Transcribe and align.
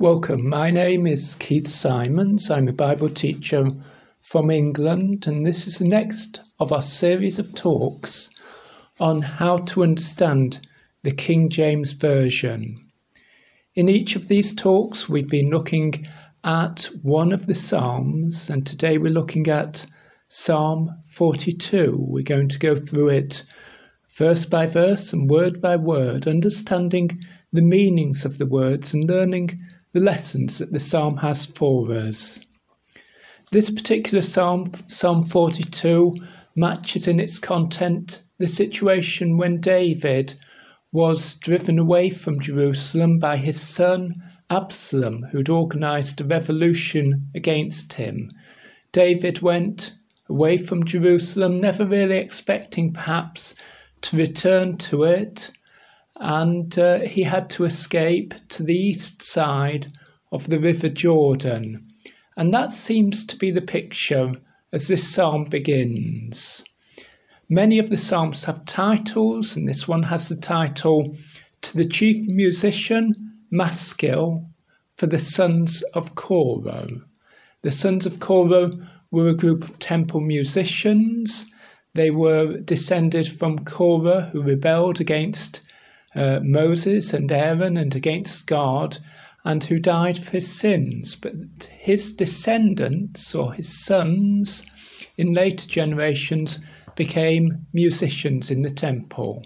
Welcome. 0.00 0.48
My 0.48 0.70
name 0.70 1.08
is 1.08 1.34
Keith 1.40 1.66
Simons. 1.66 2.52
I'm 2.52 2.68
a 2.68 2.72
Bible 2.72 3.08
teacher 3.08 3.66
from 4.22 4.48
England, 4.48 5.26
and 5.26 5.44
this 5.44 5.66
is 5.66 5.78
the 5.78 5.88
next 5.88 6.40
of 6.60 6.72
our 6.72 6.82
series 6.82 7.40
of 7.40 7.52
talks 7.56 8.30
on 9.00 9.22
how 9.22 9.56
to 9.56 9.82
understand 9.82 10.60
the 11.02 11.10
King 11.10 11.48
James 11.48 11.94
Version. 11.94 12.76
In 13.74 13.88
each 13.88 14.14
of 14.14 14.28
these 14.28 14.54
talks, 14.54 15.08
we've 15.08 15.26
been 15.26 15.50
looking 15.50 16.06
at 16.44 16.88
one 17.02 17.32
of 17.32 17.46
the 17.46 17.56
Psalms, 17.56 18.48
and 18.48 18.64
today 18.64 18.98
we're 18.98 19.10
looking 19.10 19.48
at 19.48 19.84
Psalm 20.28 20.94
42. 21.10 21.96
We're 21.98 22.22
going 22.22 22.48
to 22.50 22.58
go 22.60 22.76
through 22.76 23.08
it 23.08 23.42
verse 24.14 24.44
by 24.44 24.68
verse 24.68 25.12
and 25.12 25.28
word 25.28 25.60
by 25.60 25.74
word, 25.74 26.28
understanding 26.28 27.20
the 27.52 27.62
meanings 27.62 28.24
of 28.24 28.38
the 28.38 28.46
words 28.46 28.94
and 28.94 29.10
learning 29.10 29.58
the 29.98 30.04
lessons 30.04 30.58
that 30.58 30.72
the 30.72 30.78
psalm 30.78 31.16
has 31.16 31.44
for 31.44 31.92
us. 31.92 32.38
This 33.50 33.68
particular 33.68 34.22
psalm, 34.22 34.70
Psalm 34.86 35.24
42, 35.24 36.14
matches 36.54 37.08
in 37.08 37.18
its 37.18 37.40
content 37.40 38.22
the 38.38 38.46
situation 38.46 39.38
when 39.38 39.60
David 39.60 40.34
was 40.92 41.34
driven 41.34 41.80
away 41.80 42.10
from 42.10 42.38
Jerusalem 42.38 43.18
by 43.18 43.38
his 43.38 43.60
son 43.60 44.14
Absalom, 44.50 45.24
who'd 45.32 45.48
organized 45.48 46.20
a 46.20 46.24
revolution 46.24 47.28
against 47.34 47.94
him. 47.94 48.30
David 48.92 49.42
went 49.42 49.94
away 50.28 50.58
from 50.58 50.84
Jerusalem, 50.84 51.60
never 51.60 51.84
really 51.84 52.18
expecting 52.18 52.92
perhaps 52.92 53.52
to 54.02 54.16
return 54.16 54.76
to 54.76 55.02
it, 55.02 55.50
and 56.20 56.78
uh, 56.78 57.00
he 57.00 57.22
had 57.22 57.48
to 57.50 57.64
escape 57.64 58.34
to 58.48 58.62
the 58.62 58.76
east 58.76 59.22
side 59.22 59.86
of 60.32 60.48
the 60.48 60.58
River 60.58 60.88
Jordan. 60.88 61.86
And 62.36 62.52
that 62.52 62.72
seems 62.72 63.24
to 63.26 63.36
be 63.36 63.50
the 63.50 63.60
picture 63.60 64.32
as 64.72 64.88
this 64.88 65.08
psalm 65.08 65.44
begins. 65.44 66.64
Many 67.48 67.78
of 67.78 67.88
the 67.88 67.96
psalms 67.96 68.44
have 68.44 68.64
titles, 68.64 69.56
and 69.56 69.68
this 69.68 69.88
one 69.88 70.02
has 70.02 70.28
the 70.28 70.36
title 70.36 71.16
To 71.62 71.76
the 71.76 71.86
Chief 71.86 72.28
Musician, 72.28 73.14
Maskil, 73.50 74.44
for 74.96 75.06
the 75.06 75.18
Sons 75.18 75.82
of 75.94 76.14
Korah. 76.14 76.88
The 77.62 77.70
Sons 77.70 78.04
of 78.04 78.20
Korah 78.20 78.70
were 79.10 79.28
a 79.28 79.34
group 79.34 79.64
of 79.64 79.78
temple 79.78 80.20
musicians. 80.20 81.46
They 81.94 82.10
were 82.10 82.58
descended 82.58 83.26
from 83.26 83.60
Korah, 83.60 84.28
who 84.32 84.42
rebelled 84.42 85.00
against 85.00 85.62
uh, 86.18 86.40
Moses 86.42 87.14
and 87.14 87.30
Aaron 87.30 87.76
and 87.76 87.94
against 87.94 88.46
God, 88.46 88.98
and 89.44 89.62
who 89.62 89.78
died 89.78 90.18
for 90.18 90.32
his 90.32 90.48
sins. 90.48 91.14
But 91.14 91.32
his 91.70 92.12
descendants, 92.12 93.34
or 93.34 93.52
his 93.54 93.84
sons, 93.84 94.64
in 95.16 95.32
later 95.32 95.68
generations, 95.68 96.58
became 96.96 97.66
musicians 97.72 98.50
in 98.50 98.62
the 98.62 98.70
temple. 98.70 99.44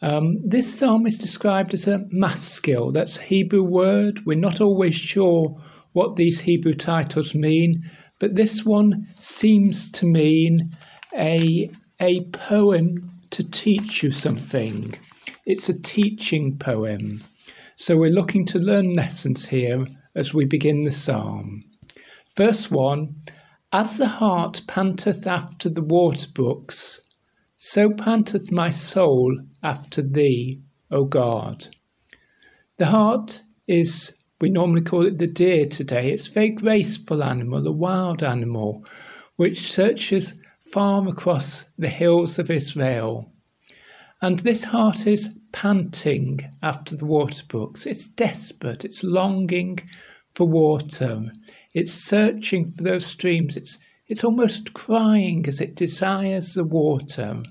Um, 0.00 0.38
this 0.44 0.72
psalm 0.72 1.06
is 1.06 1.18
described 1.18 1.74
as 1.74 1.86
a 1.86 2.06
maskil. 2.10 2.90
That's 2.90 3.18
a 3.18 3.22
Hebrew 3.22 3.62
word. 3.62 4.26
We're 4.26 4.38
not 4.38 4.60
always 4.60 4.96
sure 4.96 5.60
what 5.92 6.16
these 6.16 6.40
Hebrew 6.40 6.74
titles 6.74 7.34
mean, 7.34 7.84
but 8.18 8.34
this 8.34 8.64
one 8.64 9.06
seems 9.20 9.90
to 9.92 10.06
mean 10.06 10.58
a, 11.14 11.70
a 12.00 12.24
poem 12.32 13.10
to 13.30 13.48
teach 13.48 14.02
you 14.02 14.10
something. 14.10 14.94
It's 15.44 15.68
a 15.68 15.76
teaching 15.76 16.56
poem. 16.56 17.24
So 17.74 17.96
we're 17.96 18.12
looking 18.12 18.44
to 18.44 18.60
learn 18.60 18.94
lessons 18.94 19.46
here 19.46 19.84
as 20.14 20.32
we 20.32 20.44
begin 20.44 20.84
the 20.84 20.92
psalm. 20.92 21.64
Verse 22.36 22.70
1 22.70 23.12
As 23.72 23.96
the 23.96 24.06
hart 24.06 24.62
panteth 24.68 25.26
after 25.26 25.68
the 25.68 25.82
water 25.82 26.28
brooks, 26.32 27.00
so 27.56 27.90
panteth 27.90 28.52
my 28.52 28.70
soul 28.70 29.36
after 29.64 30.00
thee, 30.00 30.60
O 30.92 31.04
God. 31.06 31.66
The 32.76 32.86
hart 32.86 33.42
is, 33.66 34.12
we 34.40 34.48
normally 34.48 34.82
call 34.82 35.06
it 35.06 35.18
the 35.18 35.26
deer 35.26 35.66
today, 35.66 36.12
it's 36.12 36.28
a 36.28 36.32
very 36.32 36.50
graceful 36.50 37.24
animal, 37.24 37.66
a 37.66 37.72
wild 37.72 38.22
animal, 38.22 38.84
which 39.34 39.72
searches 39.72 40.40
far 40.60 41.08
across 41.08 41.64
the 41.76 41.88
hills 41.88 42.38
of 42.38 42.48
Israel. 42.48 43.31
And 44.24 44.38
this 44.38 44.62
hart 44.62 45.08
is 45.08 45.34
panting 45.50 46.48
after 46.62 46.94
the 46.94 47.06
water 47.06 47.42
brooks. 47.48 47.86
It's 47.86 48.06
desperate. 48.06 48.84
It's 48.84 49.02
longing 49.02 49.80
for 50.32 50.46
water. 50.46 51.32
It's 51.74 51.92
searching 51.92 52.70
for 52.70 52.84
those 52.84 53.04
streams. 53.04 53.56
It's, 53.56 53.80
it's 54.06 54.22
almost 54.22 54.74
crying 54.74 55.44
as 55.48 55.60
it 55.60 55.74
desires 55.74 56.54
the 56.54 56.62
water. 56.62 57.42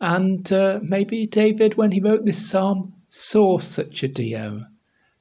And 0.00 0.52
uh, 0.52 0.80
maybe 0.82 1.24
David, 1.24 1.76
when 1.76 1.92
he 1.92 2.00
wrote 2.00 2.24
this 2.24 2.50
psalm, 2.50 2.92
saw 3.08 3.58
such 3.58 4.02
a 4.02 4.08
deer. 4.08 4.62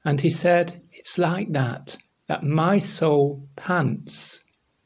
And 0.04 0.20
he 0.20 0.32
said, 0.32 0.82
It's 0.94 1.20
like 1.20 1.52
that, 1.52 1.96
that 2.26 2.42
my 2.42 2.80
soul 2.80 3.48
pants 3.56 4.42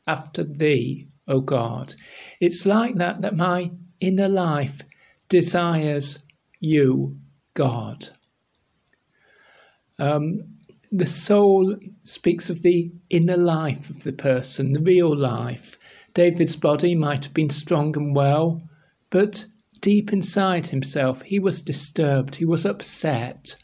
after 0.08 0.44
thee, 0.44 1.08
O 1.30 1.40
God. 1.40 1.96
It's 2.42 2.66
like 2.66 2.96
that, 2.96 3.22
that 3.22 3.38
my 3.38 3.72
inner 4.02 4.28
life 4.28 4.82
desires 5.34 6.20
you, 6.60 7.18
God. 7.56 8.08
Um, 9.98 10.44
the 10.92 11.08
soul 11.08 11.76
speaks 12.04 12.52
of 12.52 12.62
the 12.62 12.92
inner 13.10 13.36
life 13.36 13.90
of 13.90 14.04
the 14.04 14.14
person, 14.14 14.74
the 14.74 14.80
real 14.80 15.18
life. 15.18 15.80
David's 16.14 16.56
body 16.56 16.94
might 16.94 17.24
have 17.24 17.34
been 17.34 17.50
strong 17.50 17.98
and 17.98 18.16
well, 18.16 18.62
but 19.10 19.48
deep 19.82 20.14
inside 20.14 20.68
himself, 20.68 21.24
he 21.24 21.40
was 21.40 21.64
disturbed, 21.64 22.36
he 22.36 22.46
was 22.46 22.64
upset. 22.64 23.56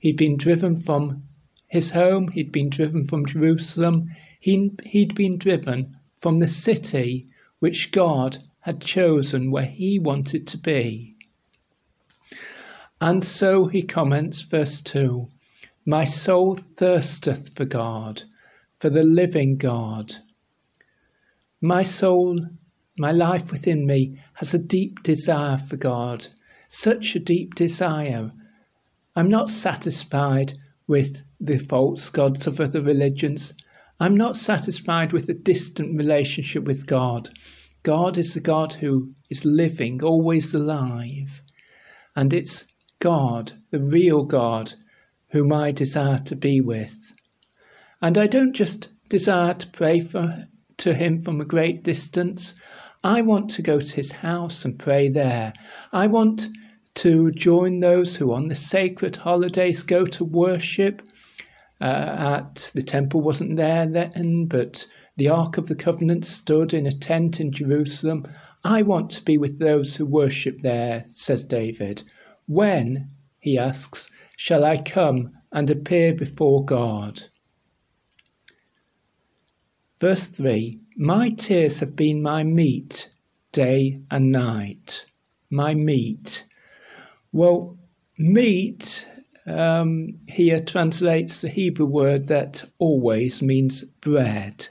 He'd 0.00 0.16
been 0.16 0.38
driven 0.38 0.74
from 0.78 1.24
his 1.68 1.90
home, 1.90 2.28
he'd 2.28 2.50
been 2.50 2.70
driven 2.70 3.06
from 3.06 3.26
Jerusalem, 3.26 4.08
he, 4.40 4.70
he'd 4.84 5.14
been 5.14 5.36
driven 5.36 5.96
from 6.16 6.38
the 6.38 6.48
city 6.48 7.26
which 7.58 7.92
God 7.92 8.38
had 8.64 8.80
chosen 8.80 9.50
where 9.50 9.66
he 9.66 9.98
wanted 9.98 10.46
to 10.46 10.56
be. 10.56 11.14
And 12.98 13.22
so 13.22 13.66
he 13.66 13.82
comments, 13.82 14.40
verse 14.40 14.80
2 14.80 15.28
My 15.84 16.06
soul 16.06 16.56
thirsteth 16.56 17.54
for 17.54 17.66
God, 17.66 18.22
for 18.78 18.88
the 18.88 19.02
living 19.02 19.58
God. 19.58 20.14
My 21.60 21.82
soul, 21.82 22.40
my 22.96 23.12
life 23.12 23.52
within 23.52 23.86
me, 23.86 24.16
has 24.34 24.54
a 24.54 24.58
deep 24.58 25.02
desire 25.02 25.58
for 25.58 25.76
God, 25.76 26.28
such 26.66 27.14
a 27.14 27.20
deep 27.20 27.54
desire. 27.54 28.32
I'm 29.14 29.28
not 29.28 29.50
satisfied 29.50 30.54
with 30.86 31.22
the 31.38 31.58
false 31.58 32.08
gods 32.08 32.46
of 32.46 32.62
other 32.62 32.80
religions. 32.80 33.52
I'm 34.00 34.16
not 34.16 34.38
satisfied 34.38 35.12
with 35.12 35.28
a 35.28 35.34
distant 35.34 35.98
relationship 35.98 36.64
with 36.64 36.86
God. 36.86 37.28
God 37.84 38.16
is 38.16 38.32
the 38.32 38.40
God 38.40 38.72
who 38.72 39.12
is 39.28 39.44
living, 39.44 40.02
always 40.02 40.54
alive. 40.54 41.42
And 42.16 42.32
it's 42.32 42.64
God, 42.98 43.52
the 43.70 43.78
real 43.78 44.24
God, 44.24 44.72
whom 45.28 45.52
I 45.52 45.70
desire 45.70 46.20
to 46.24 46.34
be 46.34 46.62
with. 46.62 47.12
And 48.00 48.16
I 48.16 48.26
don't 48.26 48.54
just 48.54 48.88
desire 49.10 49.52
to 49.52 49.68
pray 49.68 50.00
for, 50.00 50.46
to 50.78 50.94
Him 50.94 51.20
from 51.20 51.42
a 51.42 51.44
great 51.44 51.84
distance. 51.84 52.54
I 53.04 53.20
want 53.20 53.50
to 53.50 53.62
go 53.62 53.78
to 53.78 53.96
His 53.96 54.12
house 54.12 54.64
and 54.64 54.78
pray 54.78 55.10
there. 55.10 55.52
I 55.92 56.06
want 56.06 56.48
to 56.94 57.32
join 57.32 57.80
those 57.80 58.16
who 58.16 58.32
on 58.32 58.48
the 58.48 58.54
sacred 58.54 59.16
holidays 59.16 59.82
go 59.82 60.06
to 60.06 60.24
worship. 60.24 61.02
Uh, 61.80 61.84
at 62.40 62.70
the 62.74 62.82
temple 62.82 63.20
wasn't 63.20 63.56
there 63.56 63.86
then, 63.86 64.46
but 64.46 64.86
the 65.16 65.28
Ark 65.28 65.58
of 65.58 65.66
the 65.66 65.74
Covenant 65.74 66.24
stood 66.24 66.72
in 66.72 66.86
a 66.86 66.92
tent 66.92 67.40
in 67.40 67.50
Jerusalem. 67.50 68.26
I 68.62 68.82
want 68.82 69.10
to 69.10 69.24
be 69.24 69.36
with 69.36 69.58
those 69.58 69.96
who 69.96 70.06
worship 70.06 70.62
there, 70.62 71.04
says 71.08 71.44
David. 71.44 72.02
When, 72.46 73.08
he 73.40 73.58
asks, 73.58 74.10
shall 74.36 74.64
I 74.64 74.76
come 74.76 75.32
and 75.52 75.70
appear 75.70 76.14
before 76.14 76.64
God? 76.64 77.24
Verse 79.98 80.26
3 80.26 80.80
My 80.96 81.30
tears 81.30 81.80
have 81.80 81.96
been 81.96 82.22
my 82.22 82.44
meat 82.44 83.10
day 83.52 83.98
and 84.10 84.32
night. 84.32 85.06
My 85.50 85.74
meat. 85.74 86.44
Well, 87.32 87.78
meat 88.18 89.08
um, 89.46 90.18
here 90.26 90.58
translates 90.58 91.40
the 91.40 91.48
Hebrew 91.48 91.86
word 91.86 92.28
that 92.28 92.64
always 92.78 93.42
means 93.42 93.84
bread. 93.84 94.68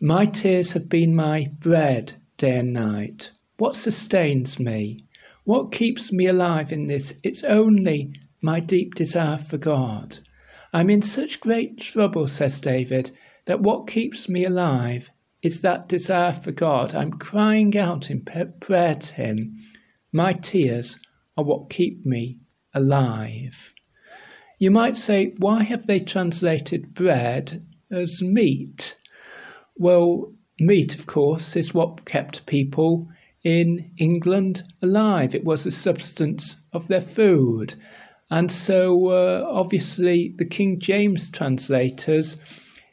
My 0.00 0.26
tears 0.26 0.72
have 0.74 0.88
been 0.88 1.14
my 1.14 1.50
bread 1.58 2.12
day 2.36 2.58
and 2.58 2.72
night. 2.72 3.32
What 3.58 3.76
sustains 3.76 4.58
me? 4.58 5.06
What 5.44 5.72
keeps 5.72 6.12
me 6.12 6.26
alive 6.26 6.72
in 6.72 6.86
this? 6.86 7.14
It's 7.22 7.42
only 7.44 8.12
my 8.40 8.60
deep 8.60 8.94
desire 8.94 9.38
for 9.38 9.58
God. 9.58 10.18
I'm 10.72 10.88
in 10.90 11.02
such 11.02 11.40
great 11.40 11.78
trouble, 11.78 12.26
says 12.28 12.60
David, 12.60 13.10
that 13.46 13.60
what 13.60 13.88
keeps 13.88 14.28
me 14.28 14.44
alive 14.44 15.10
is 15.42 15.60
that 15.62 15.88
desire 15.88 16.32
for 16.32 16.52
God. 16.52 16.94
I'm 16.94 17.12
crying 17.12 17.76
out 17.76 18.10
in 18.10 18.24
prayer 18.60 18.94
to 18.94 19.14
Him. 19.14 19.58
My 20.12 20.32
tears 20.32 20.96
are 21.36 21.44
what 21.44 21.70
keep 21.70 22.06
me 22.06 22.38
alive. 22.74 23.74
You 24.58 24.70
might 24.70 24.96
say, 24.96 25.34
why 25.38 25.62
have 25.64 25.86
they 25.86 25.98
translated 25.98 26.94
bread 26.94 27.66
as 27.90 28.22
meat? 28.22 28.96
Well, 29.76 30.32
meat, 30.60 30.94
of 30.94 31.06
course, 31.06 31.56
is 31.56 31.74
what 31.74 32.04
kept 32.04 32.46
people 32.46 33.08
in 33.42 33.90
England 33.98 34.62
alive. 34.80 35.34
It 35.34 35.44
was 35.44 35.64
the 35.64 35.70
substance 35.70 36.56
of 36.72 36.88
their 36.88 37.00
food. 37.00 37.74
And 38.30 38.50
so, 38.50 39.08
uh, 39.08 39.46
obviously, 39.50 40.34
the 40.38 40.44
King 40.44 40.78
James 40.78 41.28
translators 41.28 42.36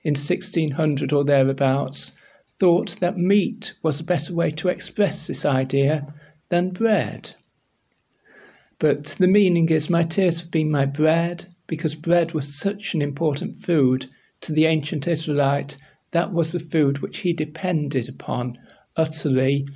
in 0.03 0.15
1600 0.15 1.13
or 1.13 1.23
thereabouts 1.23 2.13
thought 2.59 2.99
that 2.99 3.17
meat 3.17 3.73
was 3.83 3.99
a 3.99 4.03
better 4.03 4.33
way 4.33 4.49
to 4.51 4.67
express 4.67 5.27
this 5.27 5.45
idea 5.45 6.05
than 6.49 6.71
bread. 6.71 7.35
But 8.79 9.03
the 9.19 9.27
meaning 9.27 9.67
is, 9.69 9.89
My 9.89 10.03
tears 10.03 10.39
have 10.39 10.51
been 10.51 10.71
my 10.71 10.85
bread, 10.85 11.45
because 11.67 11.95
bread 11.95 12.31
was 12.31 12.55
such 12.55 12.93
an 12.93 13.01
important 13.01 13.59
food 13.59 14.07
to 14.39 14.53
the 14.53 14.67
ancient 14.67 15.05
Israelite. 15.05 15.75
That 16.11 16.31
was 16.31 16.53
the 16.53 16.59
food 16.59 16.99
which 16.99 17.17
he 17.17 17.33
depended 17.33 18.07
upon 18.07 18.57
utterly, 18.95 19.67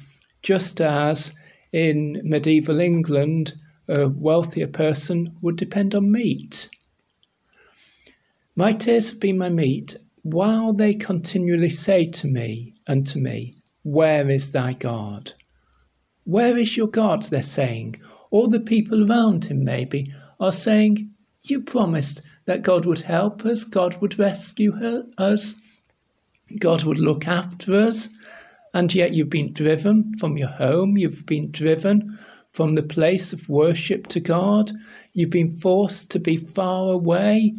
just 0.41 0.79
as 0.79 1.33
in 1.73 2.21
medieval 2.23 2.79
England, 2.79 3.55
a 3.89 4.07
wealthier 4.07 4.67
person 4.67 5.35
would 5.41 5.57
depend 5.57 5.93
on 5.93 6.09
meat. 6.09 6.69
My 8.55 8.71
tears 8.71 9.09
have 9.09 9.19
been 9.19 9.37
my 9.37 9.49
meat, 9.49 9.97
while 10.21 10.71
they 10.71 10.93
continually 10.93 11.71
say 11.71 12.05
to 12.05 12.27
me, 12.27 12.73
unto 12.87 13.19
me, 13.19 13.55
Where 13.83 14.29
is 14.29 14.51
thy 14.51 14.71
God? 14.71 15.33
Where 16.23 16.55
is 16.55 16.77
your 16.77 16.87
God? 16.87 17.23
They're 17.23 17.41
saying. 17.41 17.99
All 18.33 18.47
the 18.47 18.59
people 18.59 19.07
around 19.07 19.45
him, 19.45 19.63
maybe, 19.63 20.11
are 20.39 20.51
saying, 20.51 21.11
You 21.43 21.61
promised 21.61 22.19
that 22.45 22.63
God 22.63 22.83
would 22.87 23.01
help 23.01 23.45
us, 23.45 23.63
God 23.63 24.01
would 24.01 24.17
rescue 24.17 24.71
her, 24.71 25.05
us, 25.19 25.53
God 26.57 26.83
would 26.83 26.97
look 26.97 27.27
after 27.27 27.75
us, 27.75 28.09
and 28.73 28.91
yet 28.95 29.13
you've 29.13 29.29
been 29.29 29.53
driven 29.53 30.15
from 30.17 30.35
your 30.35 30.47
home, 30.47 30.97
you've 30.97 31.27
been 31.27 31.51
driven 31.51 32.17
from 32.51 32.73
the 32.73 32.81
place 32.81 33.33
of 33.33 33.47
worship 33.49 34.07
to 34.07 34.19
God, 34.19 34.71
you've 35.13 35.29
been 35.29 35.49
forced 35.49 36.09
to 36.09 36.19
be 36.19 36.35
far 36.35 36.91
away 36.91 37.53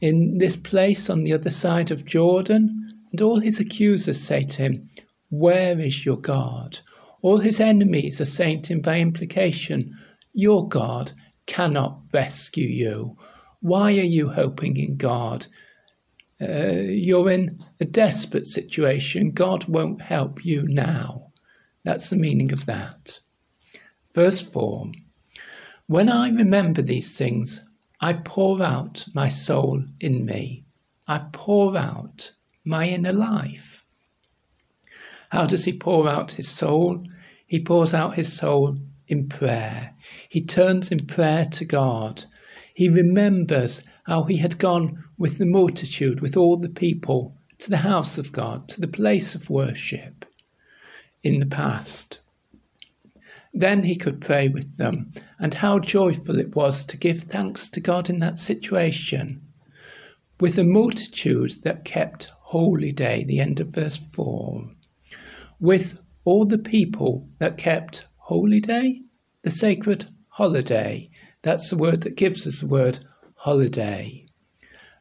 in 0.00 0.38
this 0.38 0.54
place 0.54 1.10
on 1.10 1.24
the 1.24 1.32
other 1.32 1.50
side 1.50 1.90
of 1.90 2.04
Jordan, 2.04 2.88
and 3.10 3.20
all 3.20 3.40
his 3.40 3.58
accusers 3.58 4.20
say 4.20 4.44
to 4.44 4.62
him, 4.62 4.88
Where 5.30 5.80
is 5.80 6.06
your 6.06 6.18
God? 6.18 6.78
All 7.22 7.38
his 7.38 7.58
enemies 7.58 8.20
are 8.20 8.24
saying 8.24 8.62
to 8.62 8.74
him 8.74 8.82
by 8.82 9.00
implication, 9.00 9.90
Your 10.34 10.66
God 10.66 11.12
cannot 11.46 12.00
rescue 12.12 12.66
you. 12.66 13.18
Why 13.60 13.92
are 13.98 14.10
you 14.16 14.28
hoping 14.28 14.78
in 14.78 14.96
God? 14.96 15.46
Uh, 16.40 16.82
you're 16.88 17.30
in 17.30 17.62
a 17.80 17.84
desperate 17.84 18.46
situation. 18.46 19.32
God 19.32 19.68
won't 19.68 20.00
help 20.00 20.44
you 20.44 20.62
now. 20.66 21.32
That's 21.84 22.10
the 22.10 22.16
meaning 22.16 22.52
of 22.52 22.64
that. 22.66 23.20
Verse 24.14 24.40
4 24.40 24.90
When 25.86 26.08
I 26.08 26.30
remember 26.30 26.80
these 26.80 27.16
things, 27.16 27.60
I 28.00 28.14
pour 28.14 28.62
out 28.62 29.06
my 29.14 29.28
soul 29.28 29.84
in 30.00 30.24
me. 30.24 30.64
I 31.06 31.26
pour 31.32 31.76
out 31.76 32.32
my 32.64 32.88
inner 32.88 33.12
life. 33.12 33.84
How 35.30 35.44
does 35.46 35.64
he 35.64 35.72
pour 35.72 36.08
out 36.08 36.32
his 36.32 36.48
soul? 36.48 37.06
He 37.46 37.60
pours 37.60 37.92
out 37.92 38.14
his 38.14 38.32
soul 38.32 38.78
in 39.08 39.28
prayer. 39.28 39.94
He 40.28 40.40
turns 40.40 40.92
in 40.92 41.06
prayer 41.06 41.44
to 41.46 41.64
God. 41.64 42.24
He 42.74 42.88
remembers 42.88 43.82
how 44.04 44.24
he 44.24 44.36
had 44.36 44.58
gone 44.58 45.04
with 45.18 45.38
the 45.38 45.46
multitude, 45.46 46.20
with 46.20 46.36
all 46.36 46.56
the 46.56 46.68
people, 46.68 47.36
to 47.58 47.70
the 47.70 47.76
house 47.76 48.18
of 48.18 48.32
God, 48.32 48.68
to 48.68 48.80
the 48.80 48.88
place 48.88 49.34
of 49.34 49.50
worship 49.50 50.24
in 51.22 51.38
the 51.38 51.46
past. 51.46 52.18
Then 53.54 53.82
he 53.82 53.96
could 53.96 54.20
pray 54.20 54.48
with 54.48 54.78
them, 54.78 55.12
and 55.38 55.52
how 55.52 55.78
joyful 55.78 56.38
it 56.38 56.56
was 56.56 56.86
to 56.86 56.96
give 56.96 57.24
thanks 57.24 57.68
to 57.68 57.80
God 57.80 58.08
in 58.08 58.18
that 58.20 58.38
situation. 58.38 59.42
With 60.40 60.58
a 60.58 60.64
multitude 60.64 61.52
that 61.62 61.84
kept 61.84 62.32
holy 62.40 62.92
day, 62.92 63.24
the 63.24 63.40
end 63.40 63.60
of 63.60 63.68
verse 63.68 63.96
4. 63.96 64.70
With 65.60 66.00
all 66.24 66.46
the 66.46 66.58
people 66.58 67.28
that 67.38 67.58
kept 67.58 68.06
holy 68.32 68.60
day, 68.60 68.98
the 69.42 69.50
sacred 69.50 70.06
holiday. 70.30 71.06
That's 71.42 71.68
the 71.68 71.76
word 71.76 72.00
that 72.00 72.16
gives 72.16 72.46
us 72.46 72.60
the 72.60 72.66
word 72.66 72.98
holiday. 73.34 74.24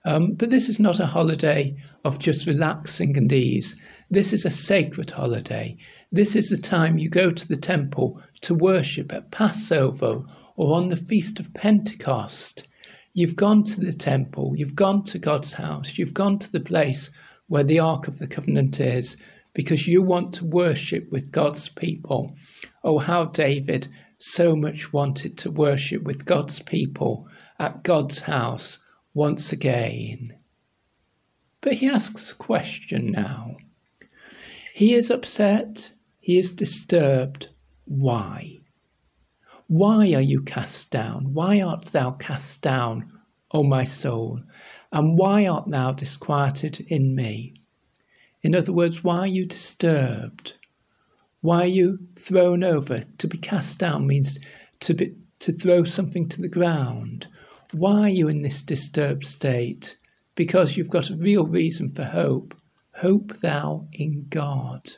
Um, 0.04 0.34
but 0.34 0.50
this 0.50 0.68
is 0.68 0.82
not 0.82 1.00
a 1.00 1.06
holiday 1.06 1.74
of 2.04 2.20
just 2.20 2.46
relaxing 2.46 3.18
and 3.18 3.32
ease. 3.32 3.78
This 4.10 4.34
is 4.34 4.44
a 4.44 4.50
sacred 4.50 5.12
holiday. 5.12 5.78
This 6.12 6.36
is 6.36 6.50
the 6.50 6.58
time 6.58 6.98
you 6.98 7.08
go 7.08 7.32
to 7.32 7.48
the 7.48 7.56
temple 7.56 8.22
to 8.42 8.54
worship 8.54 9.14
at 9.14 9.32
Passover 9.32 10.24
or 10.58 10.76
on 10.76 10.90
the 10.90 10.98
Feast 10.98 11.40
of 11.40 11.54
Pentecost. 11.54 12.68
You've 13.14 13.38
gone 13.38 13.64
to 13.64 13.80
the 13.80 13.94
temple, 13.94 14.56
you've 14.58 14.76
gone 14.76 15.04
to 15.06 15.18
God's 15.18 15.54
house, 15.54 15.98
you've 15.98 16.14
gone 16.14 16.38
to 16.40 16.52
the 16.52 16.60
place 16.60 17.10
where 17.48 17.64
the 17.64 17.80
Ark 17.80 18.10
of 18.10 18.20
the 18.20 18.28
Covenant 18.28 18.82
is 18.82 19.16
because 19.54 19.88
you 19.88 20.02
want 20.02 20.34
to 20.34 20.46
worship 20.46 21.10
with 21.12 21.32
God's 21.32 21.70
people. 21.70 22.36
Oh, 22.84 22.98
how 22.98 23.26
David 23.26 23.88
so 24.18 24.56
much 24.56 24.92
wanted 24.92 25.38
to 25.40 25.52
worship 25.52 26.04
with 26.04 26.26
God's 26.26 26.60
people 26.60 27.28
at 27.60 27.84
God's 27.84 28.20
house 28.20 28.80
once 29.14 29.52
again. 29.52 30.36
But 31.62 31.74
he 31.74 31.88
asks 31.88 32.32
a 32.32 32.36
question 32.36 33.12
now. 33.12 33.58
He 34.74 34.96
is 34.96 35.12
upset, 35.12 35.92
he 36.20 36.38
is 36.38 36.54
disturbed. 36.54 37.50
Why? 37.86 38.60
Why 39.68 40.14
are 40.14 40.22
you 40.22 40.42
cast 40.42 40.90
down? 40.90 41.34
Why 41.34 41.62
art 41.62 41.86
thou 41.86 42.12
cast 42.12 42.62
down, 42.62 43.12
O 43.52 43.64
my 43.64 43.84
soul? 43.84 44.42
And 44.92 45.18
why 45.18 45.46
art 45.46 45.70
thou 45.70 45.92
disquieted 45.92 46.80
in 46.90 47.16
me? 47.16 47.54
In 48.42 48.56
other 48.56 48.74
words, 48.74 49.04
why 49.04 49.20
are 49.20 49.28
you 49.28 49.46
disturbed? 49.46 50.54
Why 51.42 51.64
are 51.64 51.68
you 51.68 52.00
thrown 52.16 52.64
over? 52.64 53.04
To 53.18 53.28
be 53.28 53.38
cast 53.38 53.80
down 53.80 54.06
means 54.06 54.38
to 54.82 54.94
be 54.94 55.16
to 55.40 55.52
throw 55.52 55.84
something 55.84 56.30
to 56.30 56.42
the 56.42 56.48
ground. 56.48 57.28
Why 57.74 58.02
are 58.02 58.10
you 58.10 58.28
in 58.28 58.44
this 58.44 58.62
disturbed 58.62 59.26
state? 59.26 59.98
Because 60.36 60.78
you've 60.78 60.90
got 60.90 61.10
a 61.10 61.16
real 61.16 61.48
reason 61.48 61.90
for 61.90 62.04
hope. 62.04 62.56
Hope 62.94 63.38
thou 63.40 63.88
in 63.92 64.28
God. 64.30 64.92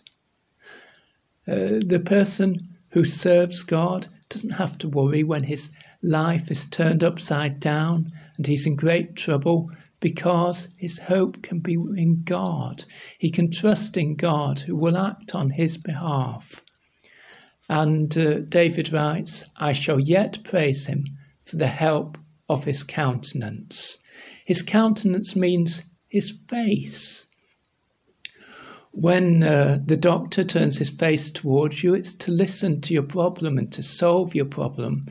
Uh, 1.48 1.80
the 1.86 2.02
person 2.04 2.76
who 2.90 3.06
serves 3.06 3.64
God 3.64 4.08
doesn't 4.28 4.50
have 4.52 4.78
to 4.80 4.90
worry 4.90 5.24
when 5.24 5.44
his 5.44 5.70
life 6.02 6.52
is 6.52 6.66
turned 6.66 7.04
upside 7.04 7.62
down 7.62 8.08
and 8.38 8.46
he's 8.46 8.68
in 8.68 8.76
great 8.76 9.16
trouble 9.16 9.72
because 10.04 10.68
his 10.76 11.00
hope 11.00 11.42
can 11.42 11.60
be 11.60 11.76
in 11.76 12.24
God. 12.26 12.84
He 13.20 13.30
can 13.30 13.50
trust 13.50 13.96
in 13.96 14.16
God 14.16 14.60
who 14.60 14.76
will 14.76 14.98
act 14.98 15.34
on 15.34 15.52
his 15.52 15.78
behalf. 15.78 16.62
And 17.70 18.16
uh, 18.18 18.40
David 18.42 18.92
writes, 18.92 19.46
I 19.56 19.72
shall 19.72 20.02
yet 20.02 20.44
praise 20.44 20.88
him 20.88 21.06
for 21.42 21.56
the 21.56 21.70
help 21.70 22.18
of 22.50 22.66
his 22.66 22.84
countenance. 22.84 23.98
His 24.46 24.62
countenance 24.62 25.38
means 25.38 25.84
his 26.10 26.34
face. 26.50 27.26
When 28.92 29.42
uh, 29.42 29.80
the 29.86 29.96
doctor 29.96 30.44
turns 30.44 30.80
his 30.80 30.90
face 30.90 31.32
towards 31.32 31.82
you, 31.82 31.94
it's 31.94 32.14
to 32.16 32.32
listen 32.34 32.82
to 32.82 32.94
your 32.94 33.04
problem 33.04 33.58
and 33.58 33.72
to 33.72 33.82
solve 33.82 34.36
your 34.36 34.48
problem. 34.48 35.06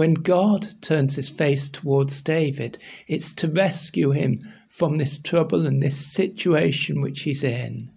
When 0.00 0.14
God 0.14 0.66
turns 0.80 1.16
his 1.16 1.28
face 1.28 1.68
towards 1.68 2.22
David, 2.22 2.78
it's 3.06 3.32
to 3.32 3.48
rescue 3.48 4.12
him 4.12 4.40
from 4.66 4.96
this 4.96 5.18
trouble 5.18 5.66
and 5.66 5.82
this 5.82 5.94
situation 5.94 7.02
which 7.02 7.20
he's 7.20 7.44
in. 7.44 7.90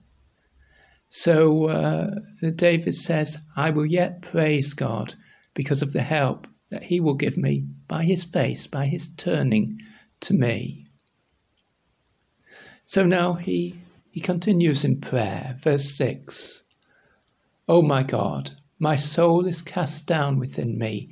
So 1.07 1.67
uh, 1.67 2.15
David 2.55 2.93
says, 2.95 3.37
I 3.55 3.69
will 3.69 3.85
yet 3.85 4.21
praise 4.21 4.73
God 4.73 5.13
because 5.53 5.81
of 5.81 5.93
the 5.93 6.01
help 6.01 6.45
that 6.71 6.83
he 6.83 6.99
will 6.99 7.13
give 7.13 7.37
me 7.37 7.67
by 7.87 8.03
his 8.03 8.25
face, 8.25 8.67
by 8.67 8.85
his 8.85 9.07
turning 9.07 9.79
to 10.19 10.33
me. 10.33 10.83
So 12.83 13.05
now 13.05 13.35
he, 13.35 13.79
he 14.11 14.19
continues 14.19 14.83
in 14.83 14.99
prayer, 14.99 15.55
verse 15.57 15.89
6 15.91 16.65
O 17.69 17.81
my 17.81 18.03
God, 18.03 18.51
my 18.77 18.97
soul 18.97 19.47
is 19.47 19.61
cast 19.61 20.05
down 20.05 20.37
within 20.37 20.77
me. 20.77 21.09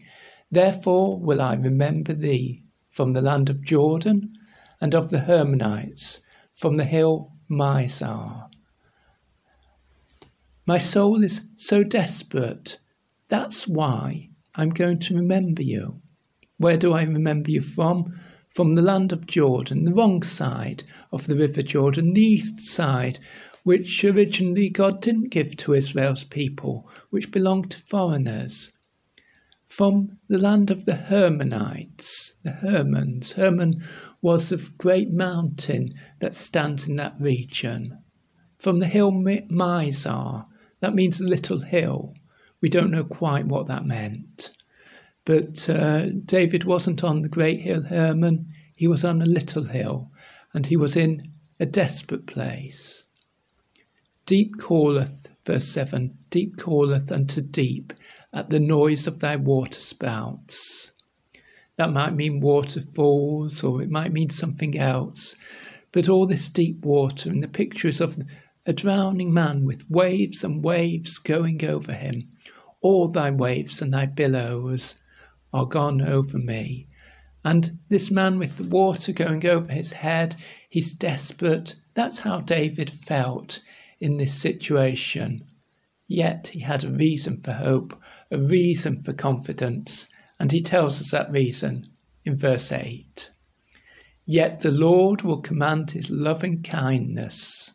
Therefore 0.51 1.17
will 1.17 1.41
I 1.41 1.55
remember 1.55 2.13
thee 2.13 2.63
from 2.89 3.13
the 3.13 3.21
land 3.21 3.49
of 3.49 3.63
Jordan, 3.63 4.33
and 4.81 4.93
of 4.93 5.09
the 5.09 5.19
Hermonites 5.19 6.19
from 6.53 6.75
the 6.75 6.83
hill 6.83 7.31
Mizar. 7.49 8.49
My 10.65 10.77
soul 10.77 11.23
is 11.23 11.41
so 11.55 11.83
desperate. 11.83 12.79
That's 13.29 13.67
why 13.67 14.29
I'm 14.55 14.71
going 14.71 14.99
to 14.99 15.15
remember 15.15 15.61
you. 15.61 16.01
Where 16.57 16.77
do 16.77 16.91
I 16.91 17.03
remember 17.03 17.51
you 17.51 17.61
from? 17.61 18.19
From 18.49 18.75
the 18.75 18.81
land 18.81 19.13
of 19.13 19.27
Jordan, 19.27 19.85
the 19.85 19.93
wrong 19.93 20.21
side 20.21 20.83
of 21.11 21.27
the 21.27 21.35
river 21.37 21.61
Jordan, 21.61 22.13
the 22.13 22.21
east 22.21 22.59
side, 22.59 23.19
which 23.63 24.03
originally 24.03 24.69
God 24.69 25.01
didn't 25.01 25.29
give 25.29 25.55
to 25.57 25.73
Israel's 25.73 26.25
people, 26.25 26.89
which 27.09 27.31
belonged 27.31 27.71
to 27.71 27.77
foreigners. 27.77 28.69
From 29.71 30.17
the 30.27 30.37
land 30.37 30.69
of 30.69 30.83
the 30.83 30.97
Hermonites, 30.97 32.35
the 32.43 32.51
Hermons. 32.51 33.31
Hermon 33.31 33.81
was 34.21 34.49
the 34.49 34.69
great 34.77 35.13
mountain 35.13 35.93
that 36.19 36.35
stands 36.35 36.89
in 36.89 36.97
that 36.97 37.15
region. 37.21 37.97
From 38.57 38.79
the 38.79 38.87
hill 38.87 39.13
Mizar, 39.13 40.43
that 40.81 40.93
means 40.93 41.21
little 41.21 41.61
hill. 41.61 42.13
We 42.59 42.67
don't 42.67 42.91
know 42.91 43.05
quite 43.05 43.47
what 43.47 43.67
that 43.67 43.85
meant. 43.85 44.51
But 45.23 45.69
uh, 45.69 46.09
David 46.25 46.65
wasn't 46.65 47.01
on 47.01 47.21
the 47.21 47.29
great 47.29 47.61
hill 47.61 47.83
Hermon, 47.83 48.47
he 48.75 48.89
was 48.89 49.05
on 49.05 49.21
a 49.21 49.25
little 49.25 49.63
hill, 49.63 50.11
and 50.53 50.67
he 50.67 50.75
was 50.75 50.97
in 50.97 51.21
a 51.61 51.65
desperate 51.65 52.25
place. 52.25 53.05
Deep 54.25 54.59
calleth, 54.59 55.29
verse 55.45 55.69
7 55.69 56.17
Deep 56.29 56.57
calleth 56.57 57.09
unto 57.09 57.39
deep 57.39 57.93
at 58.33 58.49
the 58.49 58.59
noise 58.59 59.07
of 59.07 59.19
thy 59.19 59.35
waterspouts. 59.35 60.91
That 61.75 61.91
might 61.91 62.15
mean 62.15 62.39
waterfalls, 62.39 63.63
or 63.63 63.81
it 63.81 63.89
might 63.89 64.13
mean 64.13 64.29
something 64.29 64.77
else. 64.77 65.35
But 65.91 66.07
all 66.07 66.25
this 66.25 66.47
deep 66.47 66.85
water 66.85 67.29
and 67.29 67.43
the 67.43 67.47
pictures 67.47 67.99
of 67.99 68.17
a 68.65 68.71
drowning 68.71 69.33
man 69.33 69.65
with 69.65 69.89
waves 69.89 70.43
and 70.43 70.63
waves 70.63 71.17
going 71.17 71.65
over 71.65 71.93
him. 71.93 72.29
All 72.81 73.09
thy 73.09 73.31
waves 73.31 73.81
and 73.81 73.93
thy 73.93 74.05
billows 74.05 74.95
are 75.53 75.65
gone 75.65 76.01
over 76.01 76.37
me. 76.37 76.87
And 77.43 77.79
this 77.89 78.11
man 78.11 78.37
with 78.37 78.57
the 78.57 78.63
water 78.63 79.11
going 79.11 79.45
over 79.45 79.71
his 79.71 79.93
head, 79.93 80.35
he's 80.69 80.91
desperate. 80.91 81.75
That's 81.95 82.19
how 82.19 82.39
David 82.39 82.89
felt 82.89 83.59
in 83.99 84.17
this 84.17 84.33
situation. 84.33 85.43
Yet 86.07 86.47
he 86.47 86.59
had 86.59 86.83
a 86.83 86.91
reason 86.91 87.41
for 87.41 87.53
hope, 87.53 87.99
a 88.31 88.39
reason 88.39 89.03
for 89.03 89.13
confidence, 89.13 90.07
and 90.39 90.51
he 90.51 90.61
tells 90.61 90.99
us 91.01 91.11
that 91.11 91.31
reason 91.31 91.87
in 92.25 92.35
verse 92.35 92.71
8. 92.71 93.29
Yet 94.25 94.61
the 94.61 94.71
Lord 94.71 95.21
will 95.21 95.41
command 95.41 95.91
his 95.91 96.09
loving 96.09 96.63
kindness 96.63 97.73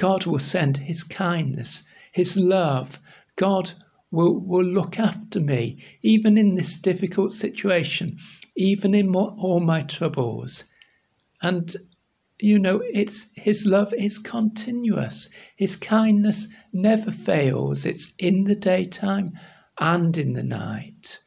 God 0.00 0.24
will 0.24 0.38
send 0.38 0.78
His 0.78 1.04
kindness, 1.04 1.82
His 2.12 2.34
love. 2.34 2.98
God 3.36 3.72
will, 4.10 4.40
will 4.40 4.64
look 4.64 4.98
after 4.98 5.38
me, 5.38 5.76
even 6.00 6.38
in 6.38 6.54
this 6.54 6.78
difficult 6.78 7.34
situation, 7.34 8.16
even 8.56 8.94
in 8.94 9.14
all 9.14 9.60
my 9.60 9.82
troubles. 9.82 10.64
And 11.42 11.76
you 12.42 12.58
know, 12.58 12.82
it's 12.92 13.28
his 13.34 13.66
love 13.66 13.92
is 13.94 14.18
continuous. 14.18 15.28
His 15.56 15.76
kindness 15.76 16.48
never 16.72 17.10
fails. 17.10 17.84
It's 17.84 18.12
in 18.18 18.44
the 18.44 18.54
daytime 18.54 19.32
and 19.78 20.16
in 20.16 20.32
the 20.32 20.42
night. 20.42 21.20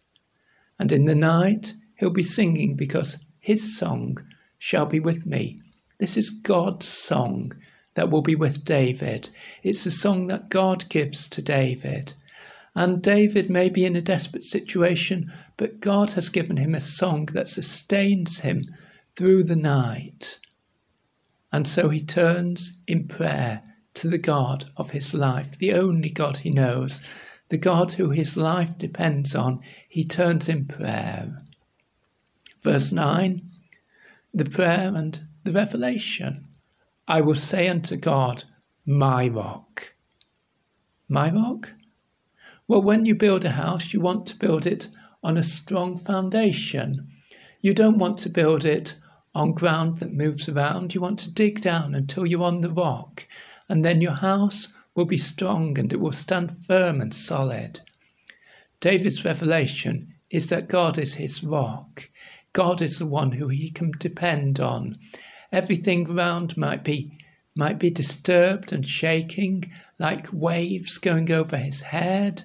And 0.79 0.91
in 0.91 1.05
the 1.05 1.15
night, 1.15 1.73
he'll 1.97 2.09
be 2.09 2.23
singing 2.23 2.75
because 2.75 3.17
his 3.39 3.77
song 3.77 4.17
shall 4.57 4.85
be 4.85 4.99
with 4.99 5.25
me. 5.25 5.57
This 5.99 6.17
is 6.17 6.29
God's 6.29 6.87
song 6.87 7.53
that 7.95 8.09
will 8.09 8.21
be 8.21 8.35
with 8.35 8.65
David. 8.65 9.29
It's 9.61 9.85
a 9.85 9.91
song 9.91 10.27
that 10.27 10.49
God 10.49 10.89
gives 10.89 11.29
to 11.29 11.41
David. 11.41 12.13
And 12.75 13.03
David 13.03 13.49
may 13.49 13.69
be 13.69 13.85
in 13.85 13.95
a 13.95 14.01
desperate 14.01 14.43
situation, 14.43 15.31
but 15.57 15.79
God 15.79 16.13
has 16.13 16.29
given 16.29 16.57
him 16.57 16.73
a 16.73 16.79
song 16.79 17.27
that 17.33 17.47
sustains 17.47 18.39
him 18.39 18.65
through 19.15 19.43
the 19.43 19.55
night. 19.55 20.39
And 21.53 21.67
so 21.67 21.87
he 21.87 22.01
turns 22.01 22.73
in 22.87 23.07
prayer 23.07 23.63
to 23.93 24.09
the 24.09 24.17
God 24.17 24.65
of 24.75 24.89
his 24.89 25.13
life, 25.13 25.57
the 25.57 25.73
only 25.73 26.09
God 26.09 26.37
he 26.37 26.49
knows, 26.49 26.99
the 27.49 27.59
God 27.59 27.91
who 27.91 28.09
his 28.09 28.35
life 28.35 28.75
depends 28.77 29.35
on. 29.35 29.61
He 29.87 30.03
turns 30.03 30.49
in 30.49 30.65
prayer. 30.65 31.37
Verse 32.59 32.91
9 32.91 33.49
the 34.33 34.45
prayer 34.45 34.91
and 34.95 35.27
the 35.43 35.51
revelation. 35.51 36.47
I 37.07 37.21
will 37.21 37.35
say 37.35 37.69
unto 37.69 37.97
God, 37.97 38.45
My 38.83 39.27
rock. 39.27 39.93
My 41.07 41.31
rock? 41.31 41.75
Well, 42.67 42.81
when 42.81 43.05
you 43.05 43.13
build 43.13 43.45
a 43.45 43.51
house, 43.51 43.93
you 43.93 44.01
want 44.01 44.25
to 44.25 44.39
build 44.39 44.65
it 44.65 44.87
on 45.21 45.37
a 45.37 45.43
strong 45.43 45.97
foundation. 45.97 47.09
You 47.61 47.75
don't 47.75 47.99
want 47.99 48.17
to 48.19 48.29
build 48.29 48.65
it 48.65 48.95
on 49.35 49.51
ground 49.53 49.97
that 49.97 50.13
moves 50.13 50.47
around. 50.47 50.93
You 50.93 51.01
want 51.01 51.19
to 51.19 51.31
dig 51.31 51.61
down 51.61 51.95
until 51.95 52.25
you're 52.25 52.43
on 52.43 52.61
the 52.61 52.71
rock, 52.71 53.27
and 53.67 53.83
then 53.83 54.01
your 54.01 54.11
house 54.11 54.71
will 54.95 55.05
be 55.05 55.17
strong 55.17 55.79
and 55.79 55.91
it 55.91 55.99
will 55.99 56.11
stand 56.11 56.57
firm 56.65 57.01
and 57.01 57.13
solid. 57.13 57.79
David's 58.79 59.25
revelation 59.25 60.13
is 60.29 60.47
that 60.47 60.67
God 60.67 60.97
is 60.97 61.15
his 61.15 61.43
rock. 61.43 62.09
God 62.53 62.81
is 62.81 62.99
the 62.99 63.05
one 63.05 63.31
who 63.31 63.47
he 63.47 63.69
can 63.69 63.91
depend 63.97 64.59
on. 64.59 64.97
Everything 65.51 66.09
around 66.09 66.57
might 66.57 66.83
be 66.83 67.17
might 67.55 67.79
be 67.79 67.89
disturbed 67.89 68.73
and 68.73 68.85
shaking 68.85 69.71
like 69.99 70.27
waves 70.33 70.97
going 70.97 71.31
over 71.31 71.57
his 71.57 71.81
head. 71.81 72.43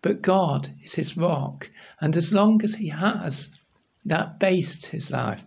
But 0.00 0.22
God 0.22 0.68
is 0.82 0.94
his 0.94 1.16
rock, 1.16 1.70
and 2.00 2.16
as 2.16 2.32
long 2.32 2.62
as 2.62 2.76
he 2.76 2.88
has 2.88 3.50
that 4.04 4.38
base 4.38 4.78
to 4.78 4.92
his 4.92 5.10
life, 5.10 5.44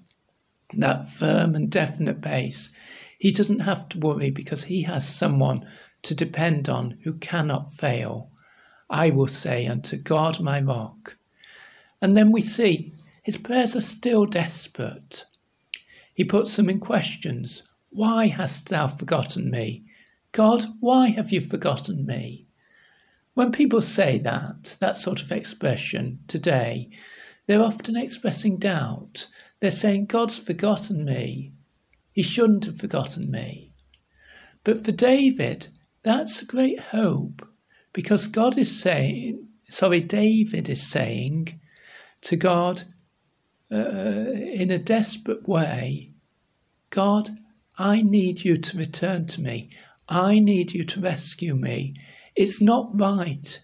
that 0.79 1.09
firm 1.09 1.55
and 1.55 1.69
definite 1.69 2.21
base, 2.21 2.69
he 3.19 3.31
doesn't 3.31 3.59
have 3.59 3.87
to 3.89 3.99
worry 3.99 4.31
because 4.31 4.63
he 4.63 4.81
has 4.83 5.07
someone 5.07 5.63
to 6.01 6.13
depend 6.13 6.67
on 6.67 6.97
who 7.03 7.13
cannot 7.13 7.71
fail. 7.71 8.29
I 8.89 9.09
will 9.09 9.27
say 9.27 9.67
unto 9.67 9.97
God 9.97 10.39
my 10.39 10.59
rock. 10.61 11.17
And 12.01 12.17
then 12.17 12.31
we 12.31 12.41
see 12.41 12.93
his 13.23 13.37
prayers 13.37 13.75
are 13.75 13.81
still 13.81 14.25
desperate. 14.25 15.25
He 16.13 16.23
puts 16.23 16.55
them 16.57 16.69
in 16.69 16.79
questions. 16.79 17.63
Why 17.89 18.27
hast 18.27 18.69
thou 18.69 18.87
forgotten 18.87 19.49
me? 19.49 19.85
God, 20.33 20.65
why 20.79 21.09
have 21.09 21.31
you 21.31 21.39
forgotten 21.39 22.05
me? 22.05 22.47
When 23.35 23.51
people 23.51 23.81
say 23.81 24.17
that, 24.19 24.75
that 24.79 24.97
sort 24.97 25.21
of 25.21 25.31
expression 25.31 26.19
today, 26.27 26.89
they're 27.47 27.63
often 27.63 27.95
expressing 27.95 28.57
doubt. 28.57 29.27
They're 29.63 29.71
saying, 29.71 30.07
God's 30.07 30.37
forgotten 30.39 31.05
me. 31.05 31.53
He 32.11 32.21
shouldn't 32.21 32.65
have 32.65 32.79
forgotten 32.79 33.31
me. 33.31 33.71
But 34.65 34.83
for 34.83 34.91
David, 34.91 35.67
that's 36.01 36.41
a 36.41 36.45
great 36.45 36.81
hope 36.81 37.47
because 37.93 38.27
God 38.27 38.57
is 38.57 38.81
saying, 38.81 39.47
sorry, 39.69 40.01
David 40.01 40.67
is 40.67 40.91
saying 40.91 41.61
to 42.23 42.35
God, 42.35 42.83
uh, 43.71 44.31
in 44.33 44.69
a 44.69 44.77
desperate 44.77 45.47
way, 45.47 46.11
God, 46.89 47.29
I 47.77 48.01
need 48.01 48.43
you 48.43 48.57
to 48.57 48.77
return 48.77 49.27
to 49.27 49.41
me. 49.41 49.69
I 50.09 50.39
need 50.39 50.73
you 50.73 50.83
to 50.83 50.99
rescue 50.99 51.55
me. 51.55 51.95
It's 52.35 52.61
not 52.61 52.99
right 52.99 53.61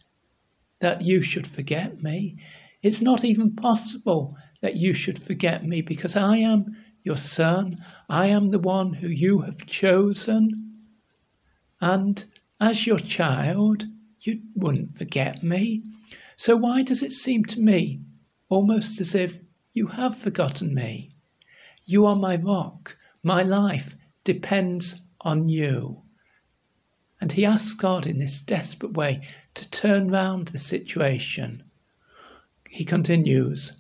that 0.80 1.02
you 1.02 1.22
should 1.22 1.46
forget 1.46 2.02
me. 2.02 2.38
It's 2.82 3.02
not 3.02 3.26
even 3.26 3.54
possible 3.54 4.38
that 4.62 4.76
you 4.76 4.94
should 4.94 5.22
forget 5.22 5.66
me 5.66 5.82
because 5.82 6.16
I 6.16 6.38
am 6.38 6.76
your 7.04 7.18
son. 7.18 7.76
I 8.10 8.28
am 8.28 8.52
the 8.52 8.60
one 8.60 8.94
who 8.94 9.08
you 9.08 9.40
have 9.40 9.66
chosen. 9.66 10.52
And 11.82 12.24
as 12.60 12.86
your 12.86 13.00
child, 13.00 13.86
you 14.20 14.42
wouldn't 14.56 14.92
forget 14.98 15.44
me. 15.44 15.84
So 16.36 16.56
why 16.56 16.84
does 16.84 17.02
it 17.02 17.14
seem 17.14 17.46
to 17.46 17.60
me 17.60 18.02
almost 18.50 19.00
as 19.00 19.16
if 19.16 19.40
you 19.74 19.88
have 19.88 20.18
forgotten 20.18 20.74
me? 20.74 21.12
You 21.86 22.06
are 22.06 22.16
my 22.16 22.36
rock. 22.36 22.98
My 23.24 23.44
life 23.44 23.96
depends 24.24 25.02
on 25.22 25.50
you. 25.50 26.02
And 27.22 27.32
he 27.32 27.46
asks 27.46 27.74
God 27.74 28.08
in 28.08 28.20
this 28.20 28.42
desperate 28.42 28.94
way 28.94 29.22
to 29.56 29.70
turn 29.70 30.10
round 30.10 30.50
the 30.50 30.58
situation. 30.58 31.64
He 32.70 32.86
continues, 32.86 33.74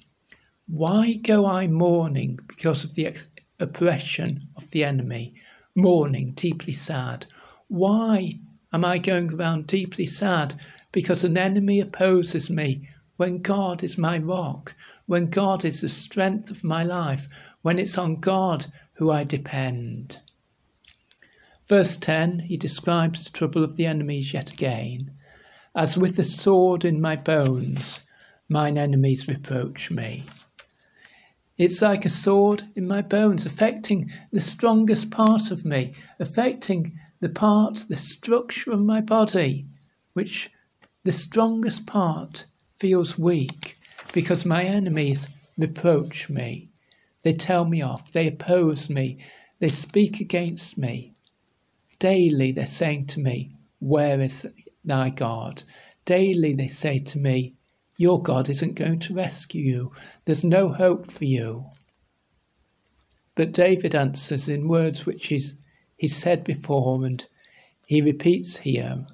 Why 0.71 1.13
go 1.13 1.45
I 1.45 1.67
mourning 1.67 2.39
because 2.47 2.83
of 2.83 2.95
the 2.95 3.15
oppression 3.59 4.47
of 4.55 4.69
the 4.69 4.83
enemy? 4.83 5.33
Mourning, 5.75 6.33
deeply 6.33 6.73
sad. 6.73 7.25
Why 7.67 8.39
am 8.71 8.85
I 8.85 8.97
going 8.97 9.33
around 9.33 9.67
deeply 9.67 10.05
sad 10.05 10.55
because 10.91 11.23
an 11.23 11.37
enemy 11.37 11.79
opposes 11.79 12.49
me 12.49 12.87
when 13.17 13.41
God 13.41 13.83
is 13.83 13.97
my 13.97 14.17
rock? 14.19 14.75
when 15.09 15.25
God 15.25 15.65
is 15.65 15.81
the 15.81 15.89
strength 15.89 16.51
of 16.51 16.63
my 16.63 16.83
life, 16.83 17.27
when 17.63 17.79
it's 17.79 17.97
on 17.97 18.19
God 18.19 18.67
who 18.93 19.09
I 19.09 19.23
depend. 19.23 20.19
Verse 21.67 21.97
10, 21.97 22.37
he 22.41 22.57
describes 22.57 23.23
the 23.23 23.31
trouble 23.31 23.63
of 23.63 23.75
the 23.75 23.87
enemies 23.87 24.35
yet 24.35 24.51
again. 24.51 25.09
As 25.75 25.97
with 25.97 26.15
the 26.15 26.23
sword 26.23 26.85
in 26.85 27.01
my 27.01 27.15
bones, 27.15 28.03
mine 28.47 28.77
enemies 28.77 29.27
reproach 29.27 29.89
me. 29.89 30.25
It's 31.59 31.81
like 31.81 32.05
a 32.05 32.09
sword 32.09 32.63
in 32.77 32.87
my 32.87 33.01
bones, 33.01 33.45
affecting 33.45 34.09
the 34.31 34.39
strongest 34.39 35.11
part 35.11 35.51
of 35.51 35.65
me, 35.65 35.91
affecting 36.17 36.97
the 37.19 37.27
part, 37.27 37.83
the 37.89 37.97
structure 37.97 38.71
of 38.71 38.79
my 38.79 39.01
body, 39.01 39.65
which 40.13 40.49
the 41.03 41.11
strongest 41.11 41.85
part 41.85 42.45
feels 42.77 43.19
weak 43.19 43.75
because 44.13 44.45
my 44.45 44.63
enemies 44.63 45.27
reproach 45.57 46.29
me. 46.29 46.69
They 47.23 47.33
tell 47.33 47.65
me 47.65 47.81
off, 47.81 48.09
they 48.13 48.27
oppose 48.27 48.89
me, 48.89 49.17
they 49.59 49.67
speak 49.67 50.21
against 50.21 50.77
me. 50.77 51.11
Daily 51.99 52.53
they're 52.53 52.65
saying 52.67 53.07
to 53.07 53.19
me, 53.19 53.51
Where 53.79 54.21
is 54.21 54.47
thy 54.85 55.09
God? 55.09 55.63
Daily 56.05 56.53
they 56.53 56.69
say 56.69 56.99
to 56.99 57.19
me, 57.19 57.55
your 57.99 58.21
God 58.21 58.47
isn't 58.47 58.75
going 58.75 58.97
to 58.99 59.13
rescue 59.13 59.61
you. 59.61 59.91
There's 60.23 60.45
no 60.45 60.69
hope 60.69 61.11
for 61.11 61.25
you. 61.25 61.65
But 63.35 63.51
David 63.51 63.93
answers 63.93 64.47
in 64.47 64.69
words 64.69 65.05
which 65.05 65.27
he's, 65.27 65.55
he's 65.97 66.15
said 66.15 66.45
before 66.45 67.05
and 67.05 67.27
he 67.85 68.01
repeats 68.01 68.55
here 68.55 69.05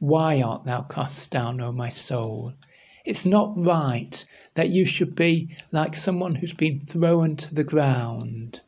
Why 0.00 0.42
art 0.42 0.66
thou 0.66 0.82
cast 0.82 1.30
down, 1.30 1.62
O 1.62 1.72
my 1.72 1.88
soul? 1.88 2.52
It's 3.06 3.24
not 3.24 3.56
right 3.56 4.22
that 4.52 4.68
you 4.68 4.84
should 4.84 5.16
be 5.16 5.48
like 5.72 5.96
someone 5.96 6.34
who's 6.34 6.52
been 6.52 6.80
thrown 6.80 7.36
to 7.36 7.54
the 7.54 7.64
ground. 7.64 8.60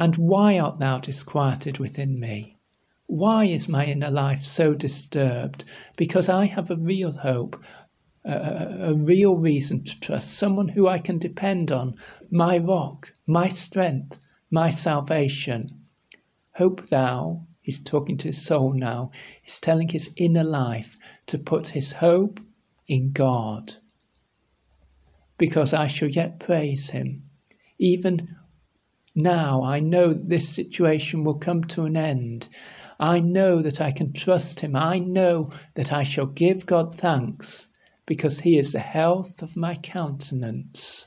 And 0.00 0.16
why 0.16 0.58
art 0.58 0.80
thou 0.80 0.98
disquieted 0.98 1.78
within 1.78 2.18
me? 2.18 2.56
Why 3.12 3.46
is 3.46 3.68
my 3.68 3.86
inner 3.86 4.08
life 4.08 4.44
so 4.44 4.72
disturbed? 4.72 5.64
Because 5.96 6.28
I 6.28 6.46
have 6.46 6.70
a 6.70 6.76
real 6.76 7.10
hope 7.10 7.60
a, 8.24 8.90
a, 8.90 8.94
real 8.94 9.36
reason 9.38 9.82
to 9.82 9.98
trust, 9.98 10.34
someone 10.34 10.68
who 10.68 10.86
I 10.86 10.98
can 10.98 11.18
depend 11.18 11.72
on, 11.72 11.94
my 12.30 12.58
rock, 12.58 13.12
my 13.26 13.48
strength, 13.48 14.18
my 14.50 14.68
salvation. 14.68 15.86
Hope 16.56 16.88
thou, 16.88 17.46
he's 17.62 17.80
talking 17.80 18.18
to 18.18 18.28
his 18.28 18.42
soul 18.42 18.74
now, 18.74 19.10
he's 19.40 19.58
telling 19.58 19.88
his 19.88 20.10
inner 20.16 20.44
life 20.44 20.98
to 21.26 21.38
put 21.38 21.68
his 21.68 21.92
hope 21.92 22.40
in 22.86 23.12
God. 23.12 23.74
Because 25.38 25.72
I 25.72 25.86
shall 25.86 26.08
yet 26.08 26.40
praise 26.40 26.90
him. 26.90 27.22
Even 27.78 28.36
now, 29.14 29.62
I 29.62 29.80
know 29.80 30.12
this 30.12 30.46
situation 30.46 31.24
will 31.24 31.38
come 31.38 31.64
to 31.64 31.84
an 31.84 31.96
end. 31.96 32.48
I 32.98 33.20
know 33.20 33.62
that 33.62 33.80
I 33.80 33.92
can 33.92 34.12
trust 34.12 34.60
him. 34.60 34.76
I 34.76 34.98
know 34.98 35.48
that 35.74 35.90
I 35.90 36.02
shall 36.02 36.26
give 36.26 36.66
God 36.66 36.94
thanks 36.94 37.68
because 38.10 38.40
he 38.40 38.58
is 38.58 38.72
the 38.72 38.80
health 38.80 39.40
of 39.40 39.56
my 39.56 39.72
countenance 39.72 41.06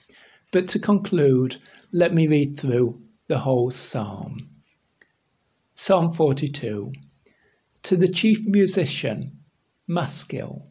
But 0.54 0.70
to 0.70 0.80
conclude, 0.80 1.58
let 1.92 2.14
me 2.14 2.28
read 2.28 2.58
through 2.58 3.02
the 3.28 3.40
whole 3.40 3.70
psalm. 3.70 4.50
Psalm 5.76 6.14
42 6.14 6.94
To 7.84 7.98
the 7.98 8.08
chief 8.08 8.48
musician, 8.48 9.42
Maskil 9.88 10.70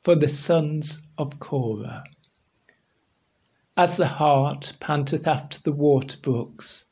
for 0.00 0.14
the 0.14 0.28
sons 0.28 1.00
of 1.16 1.40
Korah. 1.40 2.04
As 3.76 3.96
the 3.96 4.06
hart 4.06 4.74
panteth 4.80 5.26
after 5.26 5.60
the 5.60 5.72
water 5.72 6.18
brooks, 6.18 6.84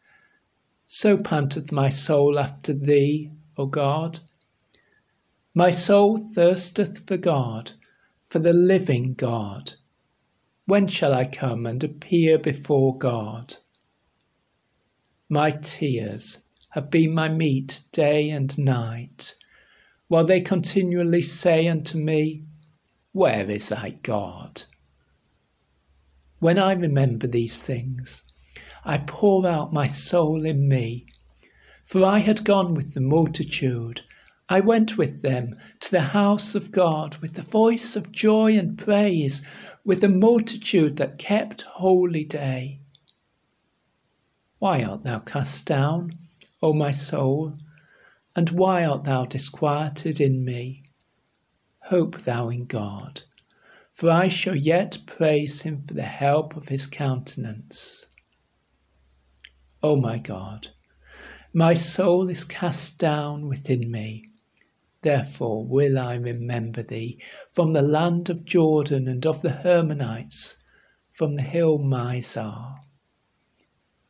so 0.87 1.17
panteth 1.17 1.73
my 1.73 1.89
soul 1.89 2.39
after 2.39 2.73
thee, 2.73 3.31
O 3.57 3.67
God. 3.67 4.21
My 5.55 5.71
soul 5.71 6.19
thirsteth 6.33 7.07
for 7.07 7.17
God, 7.17 7.73
for 8.25 8.39
the 8.39 8.53
living 8.53 9.15
God. 9.15 9.75
When 10.67 10.87
shall 10.87 11.15
I 11.15 11.25
come 11.25 11.67
and 11.67 11.83
appear 11.83 12.39
before 12.39 12.97
God? 12.99 13.57
My 15.29 15.51
tears 15.51 16.39
have 16.71 16.91
been 16.91 17.15
my 17.15 17.29
meat 17.29 17.83
day 17.91 18.31
and 18.31 18.57
night, 18.59 19.35
while 20.09 20.25
they 20.25 20.41
continually 20.41 21.23
say 21.23 21.67
unto 21.67 21.99
me, 21.99 22.45
where 23.17 23.51
is 23.51 23.71
thy 23.71 23.89
God? 24.03 24.65
When 26.39 26.59
I 26.59 26.73
remember 26.73 27.27
these 27.27 27.59
things, 27.59 28.23
I 28.85 28.99
pour 28.99 29.47
out 29.47 29.73
my 29.73 29.87
soul 29.87 30.45
in 30.45 30.69
me. 30.69 31.07
For 31.83 32.05
I 32.05 32.19
had 32.19 32.45
gone 32.45 32.75
with 32.75 32.93
the 32.93 33.01
multitude. 33.01 34.03
I 34.51 34.61
went 34.61 34.99
with 34.99 35.23
them 35.23 35.55
to 35.81 35.91
the 35.91 36.13
house 36.13 36.55
of 36.55 36.71
God 36.71 37.17
with 37.23 37.33
the 37.33 37.41
voice 37.41 37.97
of 37.97 38.13
joy 38.13 38.59
and 38.59 38.77
praise, 38.77 39.41
with 39.83 40.03
the 40.03 40.11
multitude 40.11 40.99
that 40.99 41.17
kept 41.17 41.63
holy 41.63 42.25
day. 42.25 42.81
Why 44.59 44.83
art 44.83 45.05
thou 45.05 45.21
cast 45.21 45.65
down, 45.65 46.19
O 46.63 46.75
my 46.75 46.91
soul? 46.91 47.57
And 48.37 48.51
why 48.51 48.85
art 48.85 49.05
thou 49.05 49.25
disquieted 49.25 50.21
in 50.21 50.45
me? 50.45 50.83
Hope 51.91 52.23
thou 52.23 52.49
in 52.49 52.65
God, 52.65 53.23
for 53.93 54.11
I 54.11 54.27
shall 54.27 54.57
yet 54.57 54.99
praise 55.07 55.63
him 55.63 55.83
for 55.83 55.95
the 55.95 56.03
help 56.03 56.57
of 56.57 56.67
his 56.67 56.85
countenance. 56.85 58.07
O 59.85 59.95
my 59.95 60.19
God, 60.19 60.71
my 61.53 61.75
soul 61.75 62.29
is 62.29 62.43
cast 62.45 62.99
down 62.99 63.47
within 63.47 63.89
me. 63.89 64.29
Therefore 65.03 65.65
will 65.65 65.97
I 65.97 66.17
remember 66.17 66.83
thee 66.83 67.23
from 67.53 67.73
the 67.73 67.83
land 67.83 68.31
of 68.31 68.45
Jordan 68.45 69.07
and 69.07 69.25
of 69.25 69.43
the 69.43 69.53
Hermonites, 69.53 70.57
from 71.13 71.37
the 71.37 71.43
hill 71.43 71.79
Mizar. 71.79 72.81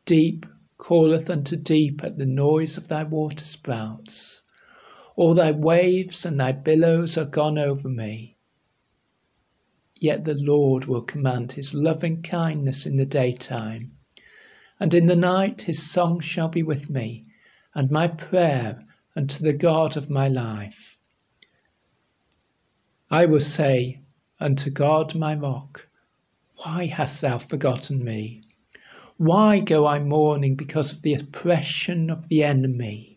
Deep 0.06 0.46
calleth 0.78 1.28
unto 1.28 1.56
deep 1.56 2.02
at 2.02 2.16
the 2.16 2.24
noise 2.24 2.78
of 2.78 2.88
thy 2.88 3.02
waterspouts. 3.02 4.40
All 5.16 5.32
thy 5.32 5.50
waves 5.50 6.26
and 6.26 6.38
thy 6.38 6.52
billows 6.52 7.16
are 7.16 7.24
gone 7.24 7.56
over 7.56 7.88
me. 7.88 8.36
Yet 9.98 10.24
the 10.24 10.34
Lord 10.34 10.84
will 10.84 11.00
command 11.00 11.52
his 11.52 11.72
loving 11.72 12.20
kindness 12.20 12.84
in 12.84 12.96
the 12.96 13.06
daytime, 13.06 13.96
and 14.78 14.92
in 14.92 15.06
the 15.06 15.16
night 15.16 15.62
his 15.62 15.90
song 15.90 16.20
shall 16.20 16.48
be 16.48 16.62
with 16.62 16.90
me, 16.90 17.24
and 17.74 17.90
my 17.90 18.08
prayer 18.08 18.82
unto 19.16 19.42
the 19.42 19.54
God 19.54 19.96
of 19.96 20.10
my 20.10 20.28
life. 20.28 21.00
I 23.10 23.24
will 23.24 23.40
say 23.40 24.02
unto 24.38 24.68
God 24.68 25.14
my 25.14 25.34
rock, 25.34 25.88
Why 26.56 26.86
hast 26.86 27.22
thou 27.22 27.38
forgotten 27.38 28.04
me? 28.04 28.42
Why 29.16 29.60
go 29.60 29.86
I 29.86 29.98
mourning 29.98 30.56
because 30.56 30.92
of 30.92 31.00
the 31.00 31.14
oppression 31.14 32.10
of 32.10 32.28
the 32.28 32.44
enemy? 32.44 33.15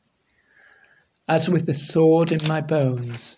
As 1.30 1.48
with 1.48 1.68
the 1.68 1.74
sword 1.76 2.32
in 2.32 2.48
my 2.48 2.60
bones. 2.60 3.38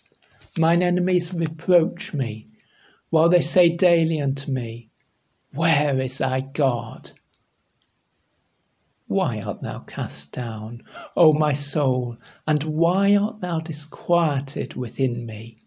Mine 0.57 0.81
enemies 0.81 1.33
reproach 1.33 2.13
me, 2.13 2.47
while 3.09 3.27
they 3.27 3.41
say 3.41 3.67
daily 3.67 4.21
unto 4.21 4.49
me, 4.49 4.89
Where 5.51 5.99
is 5.99 6.19
thy 6.19 6.39
God? 6.39 7.11
Why 9.07 9.41
art 9.41 9.61
thou 9.61 9.79
cast 9.79 10.31
down, 10.31 10.83
O 11.17 11.33
my 11.33 11.51
soul, 11.51 12.15
and 12.47 12.63
why 12.63 13.13
art 13.13 13.41
thou 13.41 13.59
disquieted 13.59 14.75
within 14.75 15.25
me? 15.25 15.57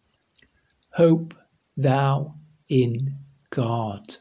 Hope 0.93 1.35
thou 1.77 2.37
in 2.71 3.19
God. 3.51 4.17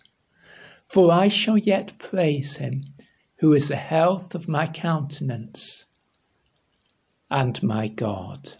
For 0.89 1.09
I 1.09 1.29
shall 1.29 1.57
yet 1.57 1.97
praise 1.99 2.57
him, 2.57 2.83
who 3.37 3.53
is 3.53 3.69
the 3.69 3.77
health 3.77 4.35
of 4.35 4.49
my 4.49 4.67
countenance 4.67 5.85
and 7.33 7.63
my 7.63 7.89
God. 7.89 8.53